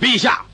[0.00, 0.44] 陛下，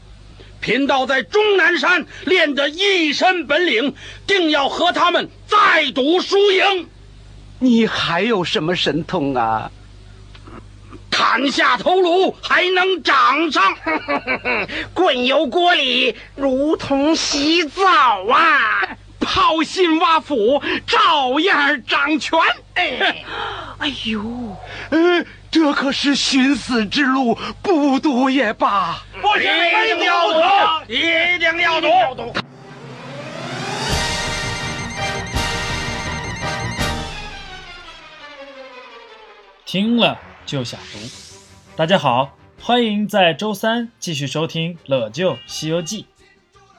[0.60, 3.94] 贫道在终南山练得一身本领，
[4.26, 6.88] 定要和他们再赌输赢。
[7.58, 9.70] 你还有什么神通啊？
[11.10, 13.76] 砍下头颅还能长上，
[14.94, 18.96] 滚油锅里如同洗澡啊！
[19.20, 22.38] 泡心挖腹照样掌权。
[22.74, 23.24] 哎，
[23.78, 24.56] 哎呦，
[24.90, 29.02] 呃，这可是寻死之路，不读也罢。
[29.20, 30.38] 不行，一定要读，
[30.86, 32.32] 一定要读。
[39.66, 40.16] 听了
[40.46, 40.98] 就想读。
[41.74, 46.02] 大家好，欢迎在周三继续收听《乐就西游记》。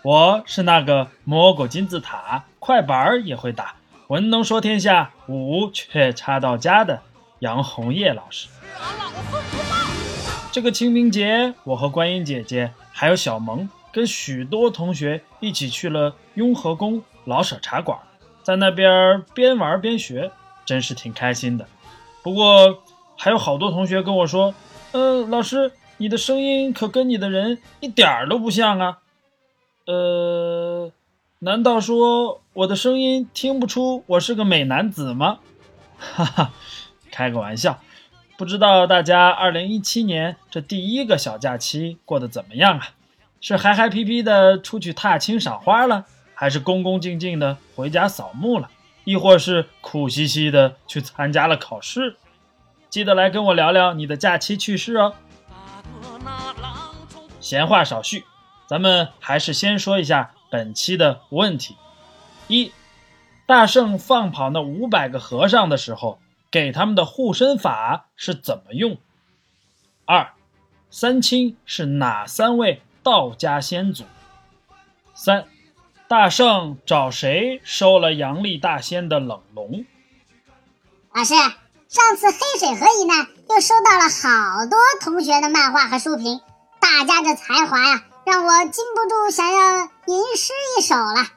[0.01, 3.75] 我是那个摸过金字塔，快板也会打，
[4.07, 7.01] 文能说天下，武却差到家的
[7.41, 8.47] 杨红叶老师。
[10.51, 17.97] 这个清明节，我和观音姐姐还有小萌，跟许多同学一起去了雍和宫老舍茶馆，
[18.43, 20.31] 在那边边玩边学，
[20.65, 21.65] 真是挺开心的。
[22.21, 22.83] 不过
[23.17, 24.53] 还有好多同学跟我说
[24.93, 28.99] ：“呃，老师，你的声音可跟你的人一点儿都不像啊。”
[29.87, 30.91] 呃，
[31.39, 35.39] 难道说我的声音听不出我是个美男子吗？
[35.97, 36.51] 哈哈，
[37.11, 37.79] 开个玩笑。
[38.37, 42.89] 不知道大家二零一七年这第一个小假期过得怎么样啊？
[43.39, 48.69] 是嗨嗨皮皮的出去踏青赏花了，还是恭恭敬敬的回家扫墓了？
[49.03, 52.15] 亦或是苦兮兮的去参加了考试？
[52.89, 55.13] 记得来跟我聊聊你的假期趣事哦。
[57.39, 58.23] 闲话少叙，
[58.67, 61.75] 咱们还是先说一下本期的问题：
[62.47, 62.71] 一，
[63.47, 66.19] 大圣放跑那五百个和尚的时候，
[66.51, 68.97] 给他们的护身法是怎么用？
[70.05, 70.33] 二，
[70.89, 74.03] 三清是哪三位道家先祖？
[75.15, 75.47] 三。
[76.07, 79.85] 大圣找谁收了杨丽大仙的冷龙？
[81.13, 81.33] 老师，
[81.87, 86.41] 上次黑水河一难，又收到了好多同学的漫画和书评，
[86.81, 91.27] 大家这才华呀，让我禁不住想要吟诗一首了。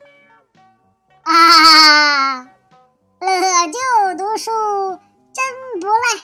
[1.22, 2.48] 啊，
[3.24, 4.50] 乐就读书
[5.32, 6.22] 真不赖，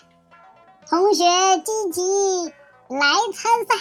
[0.87, 1.25] 同学
[1.65, 2.53] 积极
[2.89, 3.75] 来参赛，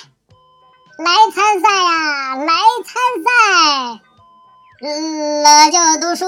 [0.98, 2.54] 来参赛呀，来
[2.86, 2.94] 参
[3.24, 3.30] 赛。
[4.82, 6.26] 乐就读书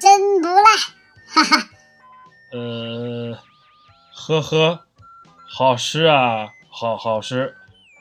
[0.00, 0.62] 真不赖，
[1.26, 1.68] 哈哈。
[2.52, 3.36] 呃，
[4.14, 4.86] 呵呵，
[5.48, 7.56] 好诗啊，好好诗。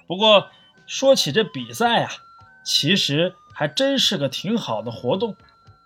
[0.07, 0.49] 不过
[0.85, 2.11] 说起这比赛啊，
[2.63, 5.35] 其实还真是个挺好的活动。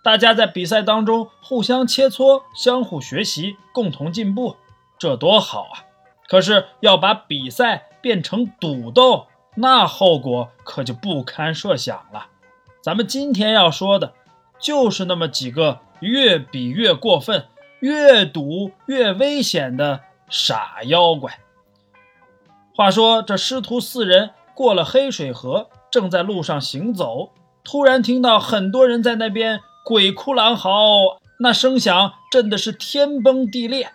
[0.06, 4.54] 大家在比赛当中互相切磋，相互学习，共同进步，
[5.00, 5.82] 这多好啊！
[6.28, 12.28] 可是要把比赛变成赌斗，那后果可就不堪设想了。
[12.80, 14.12] 咱们今天要说的，
[14.60, 17.46] 就是那么几个越比越过分、
[17.80, 21.40] 越赌越危险的傻妖怪。
[22.76, 27.32] 话说，这师徒四人过了黑水河，正在路上行走，
[27.64, 33.92] 突然听到很多人在那边鬼哭狼嚎，那声响震的是天崩地裂。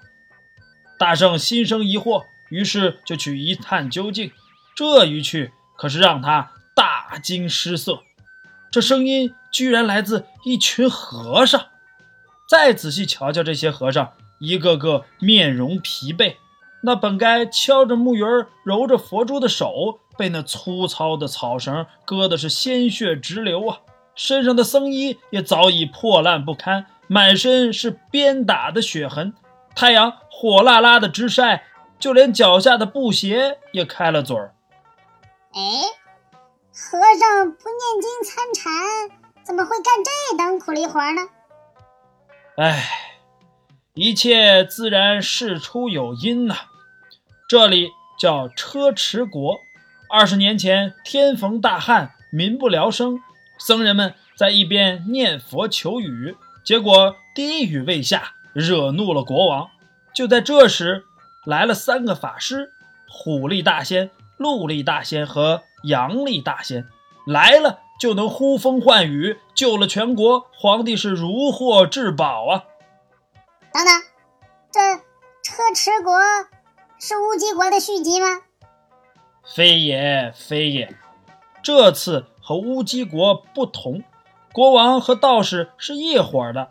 [0.97, 4.31] 大圣心生疑惑，于是就去一探究竟。
[4.73, 8.03] 这一去，可是让他大惊失色。
[8.71, 11.61] 这声音居然来自一群和尚。
[12.49, 16.37] 再仔细瞧瞧这些和尚，一个个面容疲惫，
[16.83, 23.79] 那本该敲着木鱼儿、揉着佛珠的手，被那粗糙的草绳割的是鲜血直流啊！
[24.23, 29.33] 身上的僧衣也早已破烂不堪，满身是鞭打的血痕，
[29.75, 31.63] 太阳火辣辣的直晒，
[31.97, 34.53] 就连脚下的布鞋也开了嘴儿。
[35.53, 35.61] 哎。
[36.73, 41.21] 和尚不念经参禅，怎么会干这等苦力活呢？
[42.57, 42.87] 哎，
[43.93, 46.55] 一切自然事出有因呐。
[47.49, 49.57] 这里叫车迟国，
[50.09, 53.19] 二十年前天逢大旱，民不聊生，
[53.61, 56.35] 僧人们在一边念佛求雨，
[56.65, 59.69] 结果第一雨未下，惹怒了国王。
[60.13, 61.05] 就在这时，
[61.45, 62.73] 来了三个法师：
[63.07, 65.61] 虎力大仙、鹿力大仙和。
[65.83, 66.87] 羊力大仙
[67.25, 70.45] 来了，就能呼风唤雨，救了全国。
[70.53, 72.65] 皇帝是如获至宝啊！
[73.73, 73.91] 等等，
[74.71, 74.79] 这
[75.41, 76.19] 车迟国
[76.99, 78.27] 是乌鸡国的续集吗？
[79.43, 80.95] 非也，非也。
[81.63, 84.03] 这次和乌鸡国不同，
[84.51, 86.67] 国王和道士是一伙的。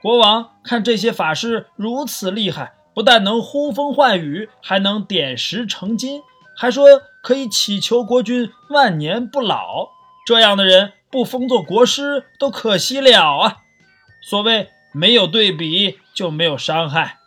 [0.00, 6.22] 国王看这些法师如此厉害，不但能呼风唤雨，还能点石成金。
[6.56, 6.86] 还说
[7.22, 9.90] 可以祈求国君万年不老。
[10.24, 13.58] 这样的人不封作国师都可惜了啊！
[14.22, 17.18] 所谓没有对比就没有伤害。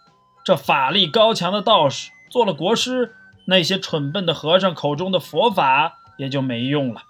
[0.44, 3.14] 这法力高强的道士做了国师，
[3.46, 7.04] 那些蠢笨的和尚口中的佛法也就没用了。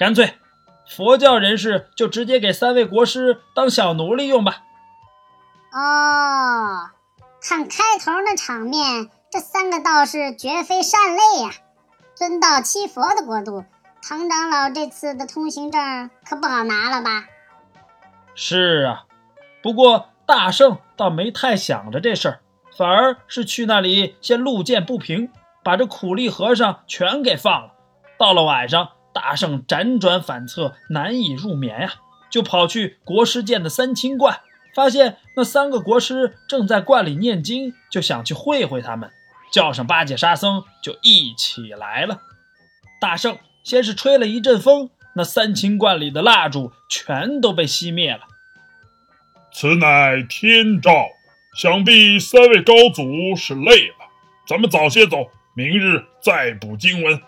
[0.00, 0.32] 干脆，
[0.88, 4.62] 佛教人士就直接给三位国师当小奴隶用吧。
[5.72, 6.88] 哦，
[7.42, 11.50] 看开头那场面，这三个道士绝非善类呀！
[12.14, 13.66] 尊道七佛的国度，
[14.02, 17.26] 唐长老这次的通行证可不好拿了吧？
[18.34, 19.04] 是啊，
[19.62, 22.40] 不过大圣倒没太想着这事儿，
[22.74, 25.30] 反而是去那里先路见不平，
[25.62, 27.74] 把这苦力和尚全给放了。
[28.18, 31.94] 到了晚上，大圣辗转反侧，难以入眠呀，
[32.30, 34.40] 就跑去国师建的三清观。
[34.72, 39.10] 发现那三个国师正在观里念经，就想去会会他们，
[39.52, 42.20] 叫上八戒、沙僧就一起来了。
[43.00, 48.20] 大圣先是吹了一阵风，那三清观里的蜡烛全都被熄灭了。
[49.52, 51.08] 此乃天照，
[51.56, 53.96] 想必三位高祖是累了，
[54.46, 57.20] 咱们早些走，明日再补经文。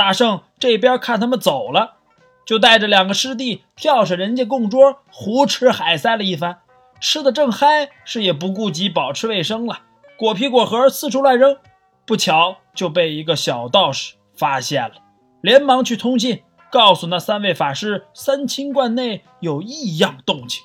[0.00, 1.98] 大圣这边看他们走了。
[2.46, 6.60] 就带着两个师弟跳上人家供桌，胡吃海塞了一番，
[6.98, 9.82] 吃的正嗨，是也不顾及保持卫生了，
[10.16, 11.58] 果皮果核四处乱扔，
[12.06, 14.96] 不巧就被一个小道士发现了，
[15.42, 16.42] 连忙去通信，
[16.72, 20.60] 告诉那三位法师，三清观内有异样动静。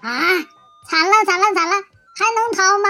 [0.00, 0.08] 啊，
[0.88, 1.74] 惨了惨了惨了，
[2.16, 2.88] 还能逃吗？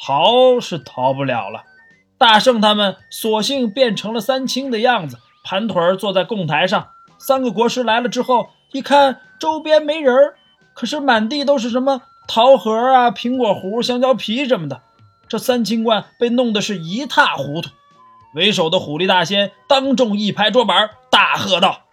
[0.00, 1.64] 逃是逃不了了，
[2.18, 5.18] 大圣他们索性变成了三清的样子。
[5.44, 10.34] 盘腿坐在供台上，三个国师来了之后，一看周边没人儿，
[10.74, 14.82] 可是满地都是什么桃核啊、苹果核、香蕉皮什么的，
[15.26, 17.70] 这三清观被弄得是一塌糊涂。
[18.34, 21.84] 为首的虎力大仙当众一拍桌板，大喝道：“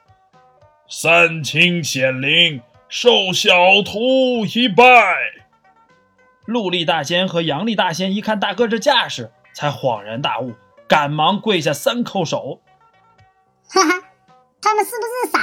[0.89, 3.53] 三清显灵，受小
[3.85, 4.83] 徒一拜！”
[6.45, 10.53] 陆力大仙和杨力大仙一看大哥这架势，才恍然大悟，
[10.87, 12.59] 赶忙跪下三叩首。
[13.69, 14.03] 哈哈，
[14.61, 15.39] 他们是不是傻？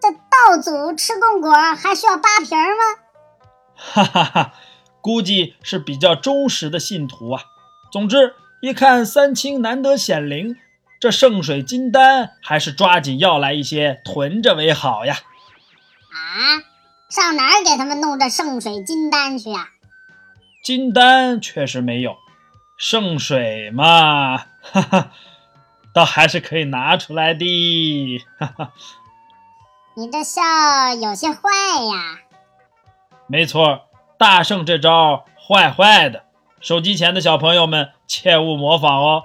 [0.00, 3.00] 这道祖吃供果还需要扒皮吗？
[3.74, 4.52] 哈哈哈，
[5.00, 7.42] 估计是比较忠实的信徒啊。
[7.90, 10.56] 总之，一看三清难得显灵，
[11.00, 15.16] 这圣水金丹还是抓紧要来一些囤着为好呀。
[16.12, 16.60] 啊，
[17.08, 19.70] 上哪儿给他们弄这圣水金丹去呀？
[20.62, 22.16] 金丹确实没有，
[22.76, 25.10] 圣水嘛，哈哈。
[25.92, 28.72] 倒还是可以拿出来的，哈哈。
[29.96, 30.42] 你这笑
[31.00, 31.38] 有些坏
[31.84, 32.18] 呀。
[33.28, 33.82] 没错，
[34.18, 36.24] 大圣这招坏坏的，
[36.60, 39.22] 手机前的小朋友们切勿模仿哦。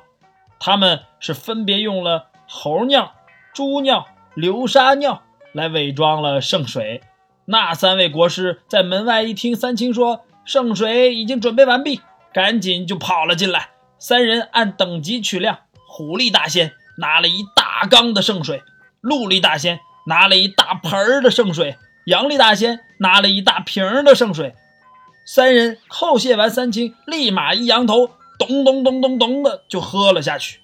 [0.59, 3.13] 他们是分别用了猴尿、
[3.51, 4.05] 猪尿、
[4.35, 7.01] 流沙尿来伪装了圣水。
[7.45, 12.01] 那三位国师在门外一听三清说圣水已经准备完毕，
[12.33, 13.69] 赶紧就跑了进来。
[13.97, 15.59] 三人按等级取量。
[15.87, 18.63] 虎力大仙拿了一大缸的圣水，
[19.01, 24.55] 鹿力大仙拿了一大盆儿的圣水，羊力大仙拿了一大瓶的圣水。
[25.25, 30.59] 三人叩谢完三清，立马一扬头，咚咚咚咚咚的就喝了下去。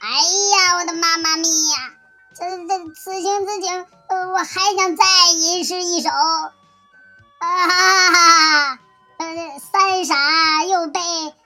[0.00, 1.94] 哎呀，我的妈妈咪呀！
[2.34, 5.04] 这这此情此景，呃，我还想再
[5.38, 6.10] 吟诗一首。
[6.10, 8.78] 啊哈哈！
[9.22, 11.00] 呃，三傻又被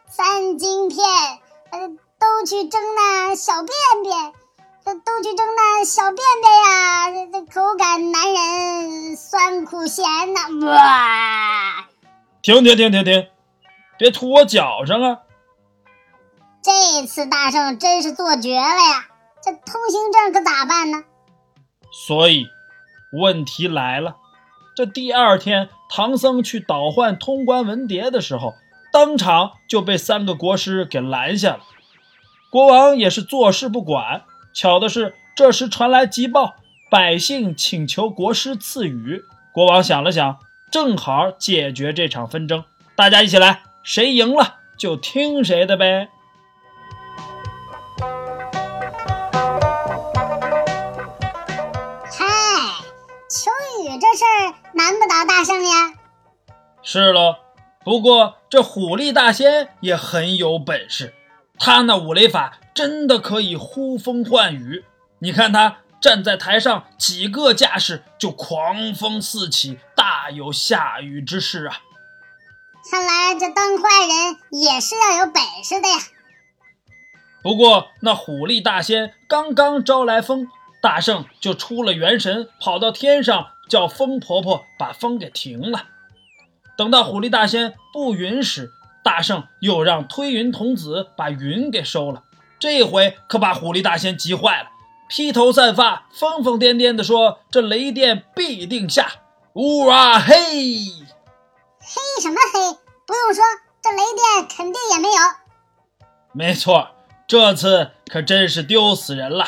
[0.09, 0.99] 三金骗，
[1.71, 1.97] 呃。
[2.19, 3.69] 都去争那小便
[4.03, 4.33] 便，
[4.83, 7.11] 都都去争那小便便呀！
[7.11, 10.03] 这这口感难忍，酸苦咸
[10.33, 10.41] 呐！
[10.67, 11.87] 哇！
[12.41, 13.29] 停停停停停，
[13.99, 15.19] 别吐我脚上啊！
[16.63, 19.07] 这次大圣真是做绝了呀！
[19.45, 21.05] 这通行证可咋办呢？
[21.93, 22.47] 所以
[23.13, 24.17] 问题来了，
[24.77, 28.53] 这第二天唐僧去倒换通关文牒的时候，
[28.93, 31.61] 当场就被三个国师给拦下了。
[32.51, 34.25] 国王也是坐视不管。
[34.53, 36.57] 巧的是，这时传来急报，
[36.91, 39.25] 百姓请求国师赐予。
[39.51, 40.39] 国王想了想，
[40.71, 42.63] 正好解决这场纷争。
[42.95, 46.11] 大家一起来，谁赢了就听谁的呗。
[54.77, 55.95] 难不倒大圣呀。
[56.83, 57.37] 是喽，
[57.83, 61.15] 不过这虎力大仙也很有本事。
[61.59, 64.85] 他那五雷法真的可以呼风唤雨，
[65.21, 71.81] 你看他站在台上，几个架势就狂风四起，大有下雨之势啊！
[72.91, 75.97] 看来这当坏人也是要有本事的呀。
[77.43, 80.49] 不过那虎力大仙刚刚招来风，
[80.83, 85.85] 大圣就出了元神，跑到天上叫风婆婆把风给停了。
[86.77, 88.71] 等到虎力大仙不云时，
[89.03, 92.23] 大圣又让推云童子把云给收了。
[92.59, 94.69] 这回可把虎力大仙急坏了，
[95.09, 99.11] 披头散发、疯疯癫癫地说：“这雷电必定下！”
[99.55, 100.35] 呜啊嘿！
[100.35, 102.79] 嘿什么嘿？
[103.07, 103.45] 不用说，
[103.83, 105.17] 这雷电肯定也没有。
[106.33, 106.91] 没错，
[107.27, 109.47] 这次可真是丢死人了，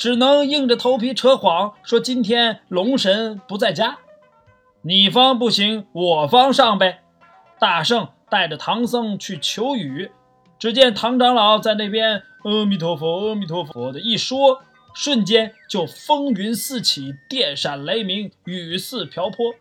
[0.00, 3.98] 只能硬着头皮扯谎说今天龙神不在家。
[4.80, 7.02] 你方不行，我方上呗。
[7.58, 10.10] 大圣带着唐僧去求雨，
[10.58, 14.62] 只见唐长老在那边“阿弥陀佛，阿弥陀佛”的一说，
[14.94, 19.52] 瞬间就风云四起，电闪雷鸣，雨似瓢泼。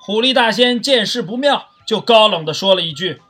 [0.00, 3.20] 虎力大仙见势不妙，就高冷地说了一句：“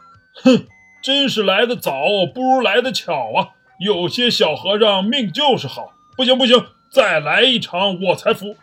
[0.44, 0.68] 哼，
[1.02, 1.92] 真是来得早，
[2.32, 3.49] 不如来得巧啊！
[3.80, 5.90] 有些小和尚命就是好。
[6.16, 8.56] 不行不行，再来一场我才服。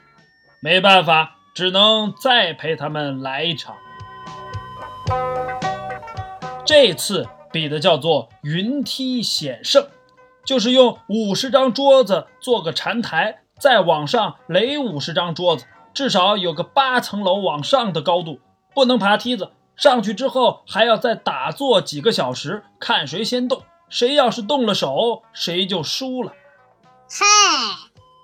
[0.62, 3.76] 没办法。”只能再陪他们来一场。
[6.66, 9.86] 这次比的叫做云梯险胜，
[10.46, 18.40] 就是用五十张桌子做个禅台，再往上垒五十张桌子，至少有个八层楼往上的高度。
[18.74, 23.64] 不能爬梯子，上去之后还要再打坐几个小时，看谁先动。
[23.90, 26.32] 谁要是动了手，谁就输了。
[27.14, 27.26] 嗨，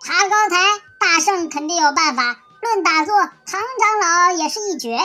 [0.06, 0.56] 爬高台，
[0.98, 2.39] 大圣肯定有办法。
[2.62, 5.03] 论打坐，唐长老也是一绝呀。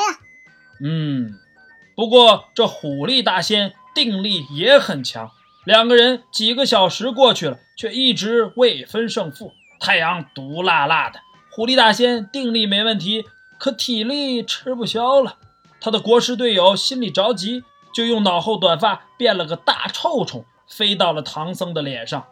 [0.84, 1.34] 嗯，
[1.96, 5.32] 不过这虎力大仙定力也很强，
[5.64, 9.50] 两个人几个小时过去了，却一直未分胜负。
[9.80, 11.18] 太阳毒辣辣的，
[11.50, 13.24] 虎力大仙定力没问题，
[13.58, 15.38] 可体力吃不消了。
[15.80, 22.24] 他的国师队友心里着急，就用脑后短发变了个大臭虫，飞到了唐僧的脸上。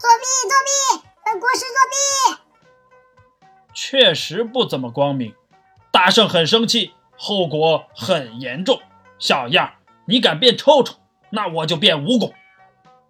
[0.00, 0.24] 作弊！
[0.48, 1.04] 作弊！
[1.26, 3.74] 本国师作弊！
[3.74, 5.34] 确实不怎么光明，
[5.90, 8.80] 大圣很生气，后果很严重。
[9.18, 9.74] 小样，
[10.06, 10.96] 你敢变臭虫，
[11.28, 12.32] 那我就变蜈蚣。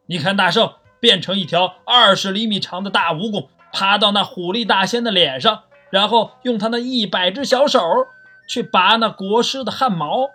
[0.06, 7.80] 你看，大圣变成一条二十厘米长的大蜈蚣，爬到那虎力大仙的脸上，然后用他那一百只小手
[8.48, 10.30] 去拔那国师的汗毛。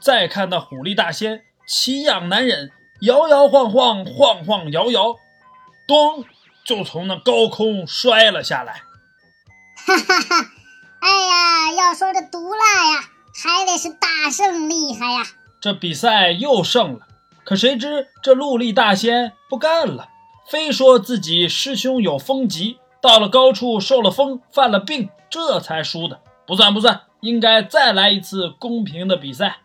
[0.00, 5.14] 再看那虎力大仙奇痒难忍，摇摇晃晃，晃晃摇摇，
[5.86, 6.24] 咚，
[6.64, 8.82] 就从那高空摔了下来。
[9.76, 10.50] 哈哈哈！
[11.00, 15.26] 哎呀，要说这毒辣呀，还得是大圣厉害呀。
[15.60, 17.06] 这比赛又胜了，
[17.44, 20.08] 可谁知这陆力大仙不干了，
[20.48, 26.20] 非说自己师兄有风疾，到了高处受了风，犯了病，这才输的。
[26.46, 29.58] 不算不算，应该再来一次公平的比赛。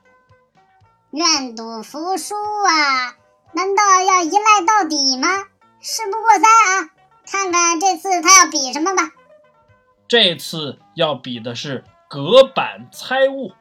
[1.12, 3.16] 愿赌服输啊！
[3.54, 5.28] 难道要一赖到底吗？
[5.82, 6.90] 事不过三啊，
[7.26, 9.12] 看看这次他要比什么吧。
[10.08, 13.54] 这次要比的是隔板猜物，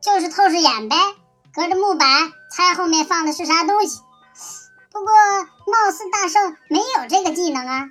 [0.00, 0.96] 就是透视眼呗，
[1.54, 4.00] 隔着木板猜后面放的是啥东西。
[4.92, 5.12] 不过
[5.66, 7.90] 貌似大圣没有这个技能啊。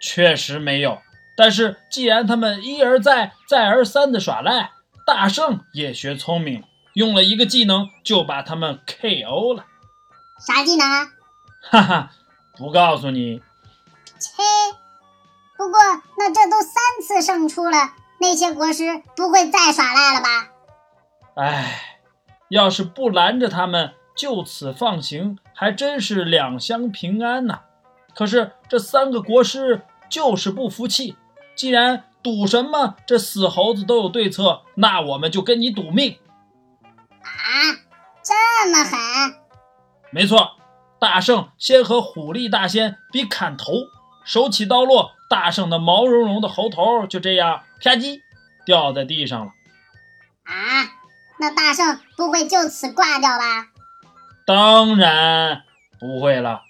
[0.00, 1.02] 确实没有，
[1.36, 4.70] 但是既然他们一而再、再而三的耍赖，
[5.04, 9.66] 大圣也学聪明了，用了一个技能就把他们 KO 了。
[10.46, 11.10] 啥技能啊？
[11.70, 12.10] 哈哈，
[12.58, 13.40] 不告诉你。
[14.18, 14.42] 切。
[15.56, 15.78] 不过，
[16.18, 20.48] 那这都三次胜出了，那些国师不会再耍赖了吧？
[21.34, 21.98] 唉，
[22.48, 27.60] 要是不拦着他们，就此放行，还真是两相平安呐。
[28.14, 31.16] 可是这三个国师就是不服气，
[31.56, 36.18] 既然赌什么这死猴子都有对策，那我们就跟你赌命。
[37.20, 37.28] 啊，
[38.22, 38.98] 这么狠？
[40.10, 40.57] 没错，
[41.00, 43.72] 大圣先和虎力大仙比砍头，
[44.24, 45.12] 手起刀落。
[45.30, 48.20] 大圣的毛茸茸的猴头就这样啪叽
[48.64, 49.52] 掉在地上了。
[50.44, 50.88] 啊，
[51.38, 53.66] 那大圣不会就此挂掉吧？
[54.46, 55.64] 当然
[56.00, 56.62] 不会了，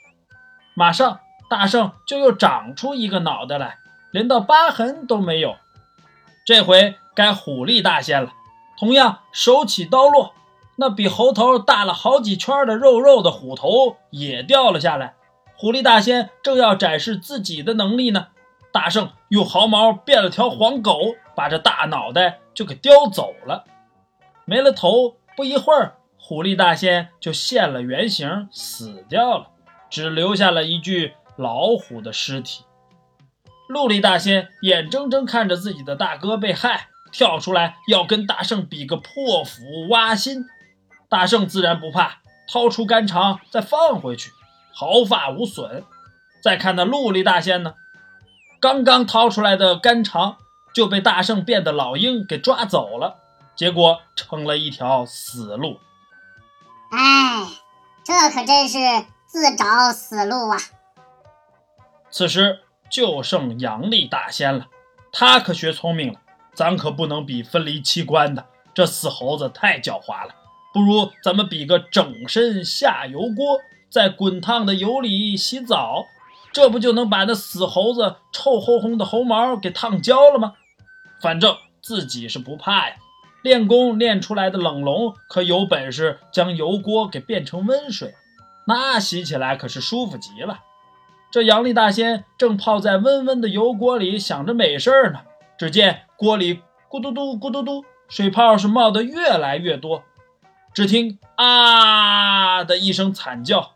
[0.75, 3.78] 马上大圣就又长出一个脑袋来，
[4.11, 5.56] 连道疤痕都没有。
[6.44, 8.32] 这回该虎力大仙了，
[8.76, 10.35] 同样手起刀落，
[10.80, 15.16] 那比猴头大了好几圈的肉肉的虎头也掉了下来。
[15.56, 18.28] 虎力大仙正要展示自己的能力呢。
[18.70, 23.64] 大圣用毫毛变了条黄狗，把这大脑袋就给叼走了。
[24.44, 29.49] 没了头，不一会儿，虎力大仙就现了原形，死掉了，
[29.90, 32.62] 只留下了一具老虎的尸体。
[33.66, 40.47] 陆力大仙眼睁睁看着自己的大哥被害，跳出来要跟大圣比个破釜挖心。
[41.09, 42.19] 大圣自然不怕，
[42.50, 44.31] 掏出肝肠再放回去。
[44.73, 45.85] 毫发无损。
[46.43, 47.75] 再看那陆力大仙呢，
[48.61, 50.37] 刚刚掏出来的肝肠
[50.73, 53.19] 就被大圣变的老鹰给抓走了，
[53.57, 55.81] 结果成了一条死路。
[56.91, 57.49] 哎，
[58.05, 58.79] 这可真是
[59.27, 60.59] 自找死路啊！
[62.11, 64.69] 此时就剩杨力大仙了，
[65.12, 66.21] 他可学聪明了，
[66.55, 70.35] 咱可不能比分离器官的，这死猴子太狡猾了。
[70.73, 73.61] 不如咱们比个整身下油锅，
[73.91, 76.07] 在滚烫的油里洗澡，
[76.53, 80.55] 这不就能把那死猴子臭烘烘的猴毛给烫焦了吗？
[81.21, 82.97] 反正自己是不怕呀，
[83.43, 88.15] 练功练出来的冷龙可有本事将油锅给变成温水，
[88.67, 90.61] 那洗起来可是舒服极了。
[91.31, 95.21] 这杨力大仙正泡在温温的油锅里想着美事儿呢，
[95.59, 100.05] 只见锅里咕嘟嘟咕嘟嘟，水泡是冒得越来越多。
[100.78, 103.73] 只听啊的一声惨叫，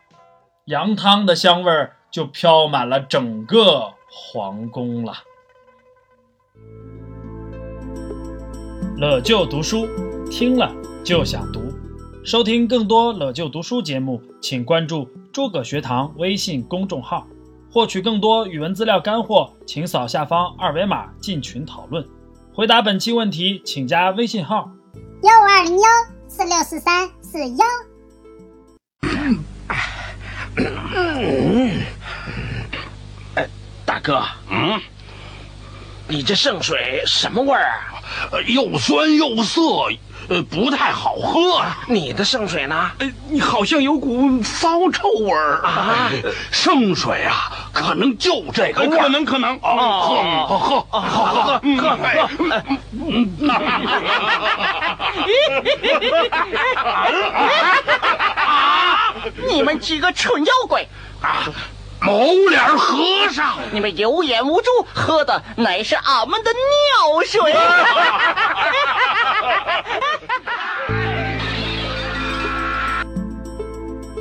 [0.67, 5.15] 羊汤的香味儿就飘满了整个皇宫了。
[8.97, 9.89] 乐就读书，
[10.31, 11.61] 听了就想读。
[12.25, 17.27] 收听更多乐就读书节目，请关注诸葛学堂微信公众号。
[17.73, 22.09] 获取更多语文资料干货，请扫下方二维码进群讨论。
[22.55, 24.71] 回答本期问题，请加微信号：
[25.25, 25.89] 幺五二零幺
[26.35, 27.67] 四六四三四幺。
[33.85, 34.81] 大哥，嗯，
[36.09, 37.92] 你这圣水什么味儿啊？
[38.31, 39.61] 呃又酸又涩，
[40.29, 41.79] 呃，不太好喝啊。
[41.89, 42.91] 你的圣水呢？
[42.99, 46.11] 呃，你好像有股骚臭味儿啊
[46.51, 52.29] 圣水啊，可能就这个味儿可能可能哦，喝喝喝喝喝嗯喝哎
[59.49, 60.87] 你们几个蠢妖怪！
[61.21, 61.45] 啊！
[62.05, 67.55] 毛脸和尚，你们有眼无珠，喝的乃是俺们的尿水。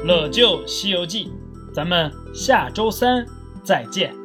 [0.06, 1.32] 乐就西游记，
[1.74, 3.26] 咱们下周三
[3.64, 4.21] 再见。